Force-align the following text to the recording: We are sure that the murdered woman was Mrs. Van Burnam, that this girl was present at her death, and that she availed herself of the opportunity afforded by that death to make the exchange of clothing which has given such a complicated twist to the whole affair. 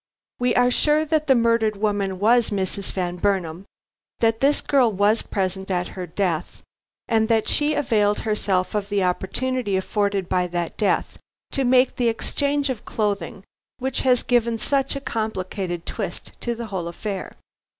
We 0.39 0.55
are 0.55 0.71
sure 0.71 1.05
that 1.05 1.27
the 1.27 1.35
murdered 1.35 1.75
woman 1.77 2.17
was 2.17 2.49
Mrs. 2.49 2.91
Van 2.91 3.17
Burnam, 3.17 3.65
that 4.19 4.39
this 4.39 4.59
girl 4.59 4.91
was 4.91 5.21
present 5.21 5.69
at 5.69 5.89
her 5.89 6.07
death, 6.07 6.63
and 7.07 7.27
that 7.29 7.47
she 7.47 7.75
availed 7.75 8.21
herself 8.21 8.73
of 8.73 8.89
the 8.89 9.03
opportunity 9.03 9.77
afforded 9.77 10.27
by 10.27 10.47
that 10.47 10.75
death 10.75 11.19
to 11.51 11.63
make 11.63 11.97
the 11.97 12.09
exchange 12.09 12.71
of 12.71 12.83
clothing 12.83 13.43
which 13.77 14.01
has 14.01 14.23
given 14.23 14.57
such 14.57 14.95
a 14.95 15.01
complicated 15.01 15.85
twist 15.85 16.31
to 16.41 16.55
the 16.55 16.65
whole 16.73 16.87
affair. 16.87 17.33